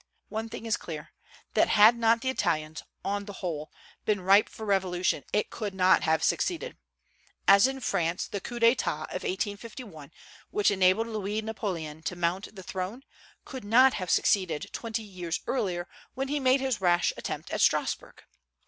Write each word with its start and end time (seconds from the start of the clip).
One 0.29 0.49
thing 0.49 0.65
is 0.65 0.77
clear, 0.77 1.11
that 1.53 1.67
had 1.67 1.95
not 1.95 2.21
the 2.21 2.29
Italians, 2.31 2.81
on 3.05 3.25
the 3.25 3.33
whole, 3.45 3.71
been 4.03 4.19
ripe 4.21 4.49
for 4.49 4.65
revolution 4.65 5.23
it 5.31 5.51
could 5.51 5.75
not 5.75 6.01
have 6.01 6.23
succeeded; 6.23 6.75
as 7.47 7.67
in 7.67 7.79
France 7.81 8.25
the 8.25 8.41
coup 8.41 8.59
d'état 8.59 9.03
of 9.09 9.21
1851, 9.21 10.11
which 10.49 10.71
enabled 10.71 11.05
Louis 11.05 11.43
Napoleon 11.43 12.01
to 12.01 12.15
mount 12.15 12.55
the 12.55 12.63
throne, 12.63 13.03
could 13.45 13.63
not 13.63 13.93
have 13.93 14.09
succeeded 14.09 14.71
twenty 14.73 15.03
years 15.03 15.39
earlier 15.45 15.87
when 16.15 16.29
he 16.29 16.39
made 16.39 16.61
his 16.61 16.81
rash 16.81 17.13
attempt 17.15 17.51
at 17.51 17.61
Strasburg. 17.61 18.23